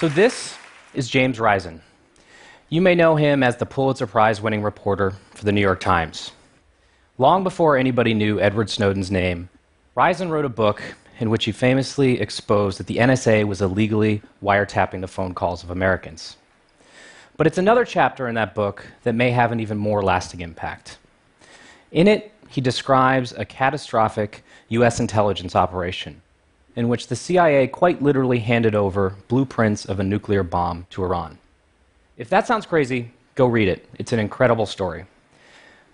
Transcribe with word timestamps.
So, 0.00 0.08
this 0.08 0.56
is 0.94 1.10
James 1.10 1.38
Risen. 1.38 1.82
You 2.70 2.80
may 2.80 2.94
know 2.94 3.16
him 3.16 3.42
as 3.42 3.58
the 3.58 3.66
Pulitzer 3.66 4.06
Prize 4.06 4.40
winning 4.40 4.62
reporter 4.62 5.12
for 5.34 5.44
the 5.44 5.52
New 5.52 5.60
York 5.60 5.78
Times. 5.78 6.32
Long 7.18 7.44
before 7.44 7.76
anybody 7.76 8.14
knew 8.14 8.40
Edward 8.40 8.70
Snowden's 8.70 9.10
name, 9.10 9.50
Risen 9.94 10.30
wrote 10.30 10.46
a 10.46 10.48
book 10.48 10.82
in 11.18 11.28
which 11.28 11.44
he 11.44 11.52
famously 11.52 12.18
exposed 12.18 12.78
that 12.78 12.86
the 12.86 12.96
NSA 12.96 13.44
was 13.44 13.60
illegally 13.60 14.22
wiretapping 14.42 15.02
the 15.02 15.06
phone 15.06 15.34
calls 15.34 15.62
of 15.62 15.68
Americans. 15.68 16.38
But 17.36 17.46
it's 17.46 17.58
another 17.58 17.84
chapter 17.84 18.26
in 18.26 18.36
that 18.36 18.54
book 18.54 18.86
that 19.02 19.14
may 19.14 19.32
have 19.32 19.52
an 19.52 19.60
even 19.60 19.76
more 19.76 20.02
lasting 20.02 20.40
impact. 20.40 20.96
In 21.92 22.08
it, 22.08 22.32
he 22.48 22.62
describes 22.62 23.32
a 23.32 23.44
catastrophic 23.44 24.44
US 24.70 24.98
intelligence 24.98 25.54
operation 25.54 26.22
in 26.76 26.88
which 26.88 27.08
the 27.08 27.16
CIA 27.16 27.66
quite 27.66 28.02
literally 28.02 28.38
handed 28.38 28.74
over 28.74 29.16
blueprints 29.28 29.84
of 29.84 30.00
a 30.00 30.04
nuclear 30.04 30.42
bomb 30.42 30.86
to 30.90 31.04
Iran. 31.04 31.38
If 32.16 32.28
that 32.28 32.46
sounds 32.46 32.66
crazy, 32.66 33.12
go 33.34 33.46
read 33.46 33.68
it. 33.68 33.88
It's 33.98 34.12
an 34.12 34.18
incredible 34.18 34.66
story. 34.66 35.06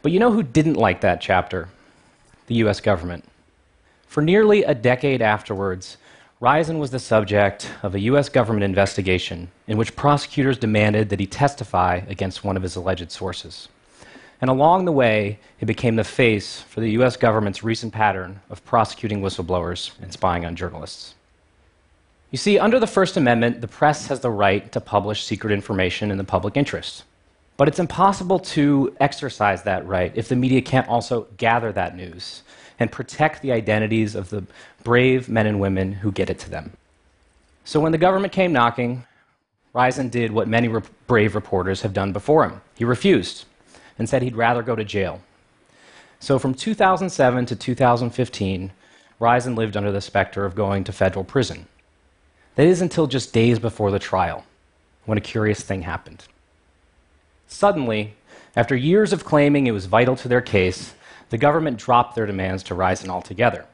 But 0.03 0.13
you 0.13 0.19
know 0.19 0.33
who 0.33 0.43
didn't 0.43 0.75
like 0.75 1.01
that 1.01 1.21
chapter? 1.21 1.69
The 2.47 2.57
US 2.57 2.81
government. 2.81 3.25
For 4.07 4.23
nearly 4.23 4.63
a 4.63 4.75
decade 4.75 5.23
afterwards, 5.23 5.97
Risen 6.41 6.79
was 6.79 6.91
the 6.91 6.99
subject 6.99 7.71
of 7.83 7.95
a 7.95 8.01
US 8.01 8.29
government 8.29 8.65
investigation 8.65 9.51
in 9.67 9.79
which 9.79 9.97
prosecutors 9.97 10.59
demanded 10.59 11.09
that 11.09 11.21
he 11.21 11.27
testify 11.27 12.03
against 12.09 12.45
one 12.45 12.57
of 12.57 12.63
his 12.63 12.77
alleged 12.77 13.11
sources. 13.11 13.69
And 14.41 14.51
along 14.51 14.85
the 14.85 14.93
way, 14.93 15.39
it 15.61 15.67
became 15.67 15.97
the 15.97 16.05
face 16.05 16.61
for 16.61 16.81
the 16.81 16.91
US 16.91 17.17
government's 17.17 17.63
recent 17.63 17.93
pattern 17.93 18.41
of 18.51 18.65
prosecuting 18.65 19.21
whistleblowers 19.21 19.93
and 20.01 20.13
spying 20.13 20.45
on 20.45 20.57
journalists. 20.57 21.15
You 22.31 22.39
see, 22.39 22.59
under 22.59 22.79
the 22.79 22.87
First 22.87 23.17
Amendment, 23.17 23.61
the 23.61 23.69
press 23.69 24.09
has 24.09 24.21
the 24.21 24.31
right 24.31 24.71
to 24.73 24.81
publish 24.81 25.25
secret 25.25 25.53
information 25.53 26.11
in 26.11 26.19
the 26.19 26.25
public 26.25 26.57
interest. 26.57 27.05
But 27.57 27.69
it's 27.69 27.79
impossible 27.79 28.39
to 28.41 28.95
exercise 29.01 29.63
that 29.63 29.87
right 29.87 30.13
if 30.15 30.29
the 30.29 30.37
media 30.37 30.61
can't 30.61 30.89
also 30.89 31.27
gather 31.39 31.73
that 31.73 31.97
news 31.97 32.43
and 32.79 32.93
protect 32.93 33.41
the 33.41 33.53
identities 33.53 34.15
of 34.15 34.29
the 34.29 34.45
brave 34.85 35.29
men 35.29 35.47
and 35.47 35.61
women 35.61 35.93
who 35.93 36.13
get 36.13 36.29
it 36.29 36.39
to 36.41 36.51
them. 36.51 36.73
So 37.65 37.81
when 37.81 37.93
the 37.93 37.99
government 37.99 38.33
came 38.33 38.53
knocking, 38.53 39.05
Risen 39.73 40.09
did 40.11 40.31
what 40.31 40.49
many 40.49 40.69
re- 40.69 40.83
brave 41.07 41.35
reporters 41.35 41.83
have 41.83 41.93
done 41.93 42.13
before 42.13 42.45
him. 42.45 42.61
He 42.75 42.85
refused 42.85 43.47
and 43.99 44.09
said 44.09 44.23
he'd 44.23 44.37
rather 44.37 44.63
go 44.63 44.77
to 44.77 44.85
jail. 44.85 45.21
So 46.21 46.39
from 46.39 46.55
2007 46.55 47.47
to 47.47 47.57
2015, 47.57 48.73
Risen 49.19 49.55
lived 49.55 49.77
under 49.77 49.93
the 49.93 50.01
specter 50.01 50.45
of 50.45 50.55
going 50.55 50.85
to 50.85 50.93
federal 50.93 51.25
prison. 51.25 51.67
That 52.55 52.67
is 52.67 52.81
until 52.81 53.07
just 53.07 53.33
days 53.33 53.59
before 53.59 53.91
the 53.91 53.99
trial, 53.99 54.45
when 55.05 55.19
a 55.19 55.23
curious 55.23 55.61
thing 55.61 55.83
happened. 55.83 56.25
Suddenly, 57.47 58.15
after 58.57 58.75
years 58.75 59.13
of 59.13 59.25
claiming 59.25 59.67
it 59.67 59.73
was 59.73 59.87
vital 59.87 60.17
to 60.17 60.29
their 60.29 60.41
case, 60.41 60.95
the 61.31 61.39
government 61.39 61.79
dropped 61.79 62.15
their 62.15 62.27
demands 62.27 62.63
to 62.65 62.75
Risen 62.75 63.11
altogether. 63.11 63.67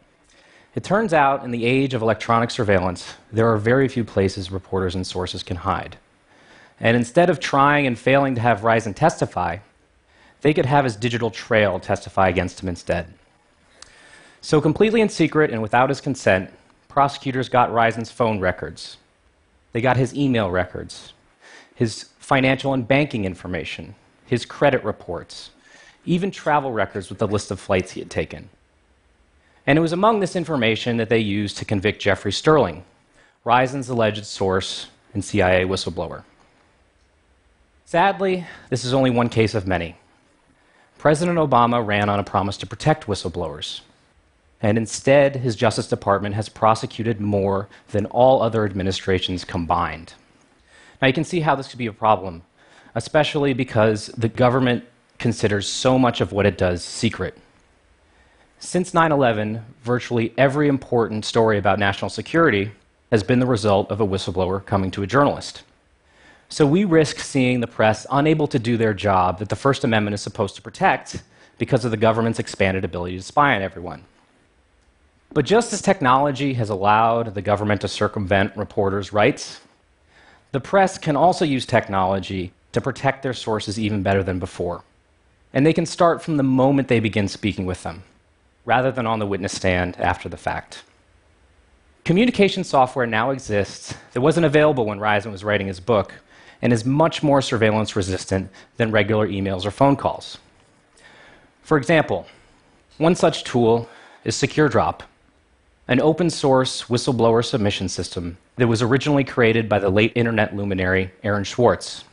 It 0.75 0.85
turns 0.85 1.13
out, 1.13 1.45
in 1.45 1.51
the 1.51 1.67
age 1.67 1.93
of 1.93 2.03
electronic 2.03 2.51
surveillance, 2.51 3.15
there 3.31 3.49
are 3.49 3.59
very 3.59 3.89
few 3.89 4.05
places 4.05 4.51
reporters 4.51 4.95
and 4.95 5.07
sources 5.07 5.43
can 5.43 5.59
hide. 5.59 5.97
And 6.81 6.97
instead 6.97 7.31
of 7.31 7.41
trying 7.41 7.87
and 7.87 7.99
failing 7.99 8.35
to 8.35 8.41
have 8.41 8.65
Risen 8.65 8.95
testify, 8.95 9.59
they 10.43 10.53
could 10.53 10.67
have 10.67 10.85
his 10.85 10.97
digital 10.97 11.31
trail 11.31 11.81
testify 11.81 12.29
against 12.29 12.61
him 12.61 12.69
instead. 12.69 13.15
So, 14.41 14.61
completely 14.61 15.01
in 15.01 15.09
secret 15.09 15.51
and 15.51 15.63
without 15.63 15.89
his 15.89 16.01
consent, 16.01 16.51
prosecutors 16.89 17.49
got 17.49 17.73
Risen's 17.73 18.11
phone 18.11 18.41
records. 18.41 18.99
They 19.73 19.81
got 19.81 19.97
his 19.97 20.15
email 20.15 20.51
records, 20.51 21.13
his 21.75 22.09
financial 22.19 22.75
and 22.75 22.87
banking 22.87 23.25
information, 23.25 23.95
his 24.27 24.45
credit 24.45 24.85
reports, 24.85 25.51
even 26.05 26.31
travel 26.31 26.73
records 26.73 27.09
with 27.09 27.19
the 27.19 27.29
list 27.29 27.51
of 27.51 27.61
flights 27.61 27.93
he 27.93 28.01
had 28.01 28.11
taken. 28.11 28.49
And 29.67 29.79
it 29.79 29.83
was 29.83 29.93
among 29.93 30.21
this 30.21 30.35
information 30.35 30.97
that 30.97 31.09
they 31.09 31.21
used 31.21 31.57
to 31.59 31.65
convict 31.65 32.03
Jeffrey 32.03 32.33
Sterling, 32.33 32.85
Risen's 33.45 33.89
alleged 33.89 34.27
source 34.27 34.89
and 35.15 35.25
CIA 35.25 35.65
whistleblower. 35.65 36.25
Sadly, 37.85 38.47
this 38.71 38.85
is 38.85 38.93
only 38.93 39.11
one 39.11 39.29
case 39.29 39.55
of 39.55 39.67
many. 39.67 39.97
President 41.03 41.37
Obama 41.37 41.85
ran 41.85 42.09
on 42.09 42.21
a 42.21 42.23
promise 42.23 42.57
to 42.57 42.65
protect 42.65 43.09
whistleblowers. 43.09 43.81
And 44.61 44.79
instead, 44.79 45.35
his 45.35 45.57
Justice 45.57 45.89
Department 45.89 46.37
has 46.37 46.49
prosecuted 46.49 47.21
more 47.21 47.69
than 47.91 48.07
all 48.07 48.41
other 48.41 48.65
administrations 48.65 49.45
combined. 49.45 50.15
Now, 51.01 51.09
you 51.09 51.13
can 51.13 51.25
see 51.25 51.41
how 51.41 51.57
this 51.57 51.67
could 51.67 51.79
be 51.81 51.89
a 51.89 51.93
problem, 51.93 52.43
especially 52.95 53.53
because 53.53 54.13
the 54.17 54.29
government 54.29 54.85
considers 55.19 55.67
so 55.67 55.99
much 55.99 56.21
of 56.21 56.31
what 56.31 56.47
it 56.47 56.57
does 56.57 56.85
secret. 56.85 57.37
Since 58.61 58.95
9 58.95 59.11
11, 59.11 59.61
virtually 59.83 60.33
every 60.39 60.69
important 60.69 61.25
story 61.25 61.59
about 61.59 61.81
national 61.81 62.11
security 62.11 62.71
has 63.11 63.25
been 63.25 63.41
the 63.41 63.47
result 63.47 63.91
of 63.91 64.01
a 64.01 64.07
whistleblower 64.07 64.65
coming 64.65 64.93
to 64.93 65.03
a 65.03 65.09
journalist. 65.09 65.65
So 66.53 66.67
we 66.67 66.85
risk 66.85 67.19
seeing 67.21 67.61
the 67.61 67.67
press 67.67 68.07
unable 68.11 68.47
to 68.49 68.59
do 68.59 68.77
their 68.77 68.93
job 68.93 69.39
that 69.39 69.49
the 69.49 69.57
First 69.57 69.85
Amendment 69.85 70.13
is 70.13 70.21
supposed 70.21 70.55
to 70.57 70.61
protect 70.61 71.23
because 71.57 71.87
of 71.87 71.91
the 71.91 71.97
government's 71.97 72.39
expanded 72.39 72.85
ability 72.85 73.17
to 73.17 73.23
spy 73.23 73.57
on 73.57 73.63
everyone. 73.63 74.05
But 75.33 75.47
just 75.47 75.73
as 75.73 75.81
technology 75.81 76.53
has 76.53 76.69
allowed 76.69 77.35
the 77.35 77.41
government 77.41 77.81
to 77.81 77.89
circumvent 77.89 78.55
reporters' 78.55 79.15
rights, 79.15 79.63
the 80.51 80.61
press 80.61 80.99
can 80.99 81.17
also 81.17 81.47
use 81.47 81.65
technology 81.65 82.53
to 82.73 82.83
protect 82.83 83.23
their 83.23 83.33
sources 83.33 83.81
even 83.81 84.03
better 84.03 84.23
than 84.23 84.39
before. 84.39 84.85
And 85.55 85.65
they 85.65 85.73
can 85.73 85.87
start 85.87 86.21
from 86.21 86.37
the 86.37 86.43
moment 86.43 86.89
they 86.89 87.01
begin 87.01 87.29
speaking 87.29 87.65
with 87.65 87.83
them, 87.83 88.03
rather 88.67 88.93
than 88.93 89.07
on 89.07 89.21
the 89.21 89.27
witness 89.27 89.55
stand 89.55 89.99
after 89.99 90.29
the 90.29 90.37
fact. 90.37 90.83
Communication 92.05 92.65
software 92.65 93.07
now 93.07 93.31
exists 93.31 93.95
that 94.13 94.21
wasn't 94.21 94.45
available 94.45 94.87
when 94.87 94.99
Risen 94.99 95.31
was 95.31 95.45
writing 95.45 95.69
his 95.69 95.79
book 95.79 96.13
and 96.61 96.73
is 96.73 96.85
much 96.85 97.23
more 97.23 97.41
surveillance 97.41 97.95
resistant 97.95 98.51
than 98.77 98.91
regular 98.91 99.29
emails 99.29 99.65
or 99.65 99.71
phone 99.71 99.95
calls. 99.95 100.39
For 101.63 101.77
example, 101.77 102.27
one 102.99 103.15
such 103.15 103.45
tool 103.45 103.89
is 104.25 104.35
SecureDrop, 104.35 105.03
an 105.87 106.01
open 106.01 106.29
source 106.29 106.85
whistleblower 106.85 107.45
submission 107.45 107.89
system 107.89 108.37
that 108.57 108.67
was 108.67 108.83
originally 108.83 109.25
created 109.25 109.69
by 109.69 109.79
the 109.79 109.89
late 109.89 110.13
internet 110.17 110.57
luminary 110.57 111.13
Aaron 111.23 111.45
Swartz 111.45 112.05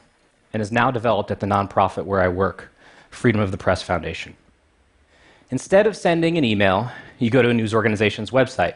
and 0.54 0.62
is 0.62 0.72
now 0.72 0.92
developed 0.92 1.32
at 1.32 1.40
the 1.40 1.48
nonprofit 1.48 2.06
where 2.06 2.22
I 2.22 2.28
work, 2.28 2.72
Freedom 3.10 3.42
of 3.42 3.50
the 3.52 3.58
Press 3.58 3.82
Foundation. 3.82 4.36
Instead 5.50 5.88
of 5.88 5.98
sending 5.98 6.38
an 6.38 6.46
email, 6.46 6.92
you 7.18 7.32
go 7.32 7.42
to 7.42 7.50
a 7.50 7.54
news 7.54 7.74
organization's 7.74 8.30
website, 8.30 8.76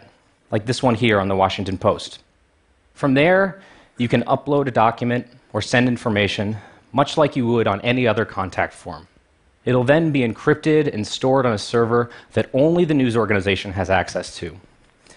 like 0.54 0.68
this 0.68 0.84
one 0.84 0.94
here 0.94 1.20
on 1.20 1.28
the 1.28 1.36
Washington 1.36 1.80
Post. 1.80 2.20
From 2.94 3.16
there, 3.16 3.60
you 3.98 4.08
can 4.08 4.22
upload 4.26 4.68
a 4.68 4.72
document 4.72 5.26
or 5.52 5.64
send 5.64 5.88
information, 5.88 6.58
much 6.92 7.18
like 7.18 7.36
you 7.36 7.48
would 7.48 7.66
on 7.66 7.82
any 7.82 8.06
other 8.06 8.24
contact 8.24 8.76
form. 8.76 9.08
It'll 9.66 9.84
then 9.84 10.12
be 10.12 10.20
encrypted 10.20 10.94
and 10.94 11.08
stored 11.08 11.48
on 11.48 11.54
a 11.54 11.58
server 11.58 12.12
that 12.34 12.52
only 12.54 12.86
the 12.86 12.94
news 12.94 13.18
organization 13.18 13.72
has 13.72 13.90
access 13.90 14.38
to. 14.38 14.56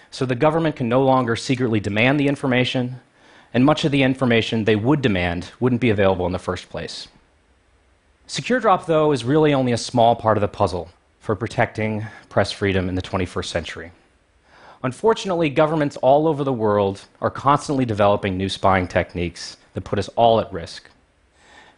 So 0.09 0.25
the 0.25 0.33
government 0.33 0.75
can 0.75 0.89
no 0.89 1.03
longer 1.03 1.35
secretly 1.35 1.79
demand 1.79 2.19
the 2.19 2.27
information, 2.27 2.95
and 3.53 3.63
much 3.63 3.85
of 3.85 3.91
the 3.91 4.01
information 4.01 4.65
they 4.65 4.75
would 4.75 5.03
demand 5.03 5.51
wouldn't 5.59 5.81
be 5.81 5.91
available 5.91 6.25
in 6.25 6.31
the 6.31 6.39
first 6.39 6.67
place. 6.67 7.09
SecureDrop, 8.27 8.87
though, 8.87 9.11
is 9.11 9.23
really 9.23 9.53
only 9.53 9.71
a 9.71 9.77
small 9.77 10.15
part 10.15 10.37
of 10.37 10.41
the 10.41 10.47
puzzle 10.47 10.89
for 11.19 11.35
protecting 11.35 12.07
press 12.27 12.51
freedom 12.51 12.89
in 12.89 12.95
the 12.95 13.03
21st 13.03 13.45
century. 13.45 13.91
Unfortunately, 14.83 15.49
governments 15.49 15.97
all 15.97 16.27
over 16.27 16.43
the 16.43 16.53
world 16.53 17.05
are 17.21 17.31
constantly 17.31 17.85
developing 17.85 18.37
new 18.37 18.49
spying 18.49 18.87
techniques 18.87 19.57
that 19.73 19.81
put 19.81 19.99
us 19.99 20.09
all 20.15 20.39
at 20.39 20.51
risk. 20.53 20.89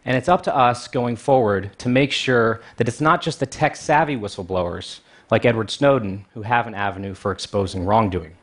And 0.05 0.17
it's 0.17 0.29
up 0.29 0.43
to 0.43 0.55
us 0.55 0.87
going 0.87 1.15
forward 1.15 1.71
to 1.79 1.89
make 1.89 2.11
sure 2.11 2.61
that 2.77 2.87
it's 2.87 3.01
not 3.01 3.21
just 3.21 3.39
the 3.39 3.45
tech 3.45 3.75
savvy 3.75 4.15
whistleblowers 4.15 4.99
like 5.31 5.45
Edward 5.45 5.69
Snowden 5.69 6.25
who 6.33 6.41
have 6.41 6.67
an 6.67 6.75
avenue 6.75 7.13
for 7.13 7.31
exposing 7.31 7.85
wrongdoing. 7.85 8.35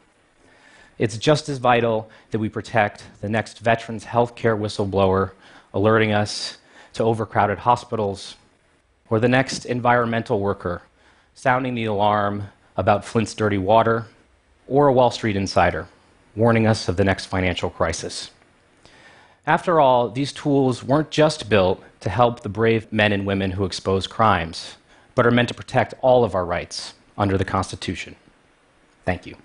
It's 0.98 1.18
just 1.18 1.48
as 1.48 1.58
vital 1.58 2.10
that 2.30 2.38
we 2.38 2.48
protect 2.48 3.04
the 3.20 3.28
next 3.28 3.58
veterans 3.58 4.04
healthcare 4.04 4.58
whistleblower 4.58 5.32
alerting 5.74 6.12
us 6.12 6.58
to 6.94 7.04
overcrowded 7.04 7.58
hospitals, 7.58 8.36
or 9.10 9.20
the 9.20 9.28
next 9.28 9.66
environmental 9.66 10.40
worker 10.40 10.80
sounding 11.34 11.74
the 11.74 11.84
alarm 11.84 12.44
about 12.78 13.04
Flint's 13.04 13.34
dirty 13.34 13.58
water, 13.58 14.06
or 14.66 14.88
a 14.88 14.92
Wall 14.92 15.10
Street 15.10 15.36
insider 15.36 15.86
warning 16.36 16.66
us 16.66 16.88
of 16.88 16.96
the 16.96 17.04
next 17.04 17.26
financial 17.26 17.70
crisis. 17.70 18.30
After 19.46 19.80
all, 19.80 20.10
these 20.10 20.32
tools 20.32 20.84
weren't 20.84 21.10
just 21.10 21.48
built 21.48 21.82
to 22.00 22.10
help 22.10 22.40
the 22.40 22.48
brave 22.48 22.92
men 22.92 23.12
and 23.12 23.26
women 23.26 23.52
who 23.52 23.64
expose 23.64 24.06
crimes, 24.06 24.76
but 25.14 25.26
are 25.26 25.30
meant 25.30 25.48
to 25.48 25.54
protect 25.54 25.94
all 26.02 26.24
of 26.24 26.34
our 26.34 26.44
rights 26.44 26.94
under 27.16 27.38
the 27.38 27.44
Constitution. 27.44 28.16
Thank 29.04 29.24
you. 29.24 29.36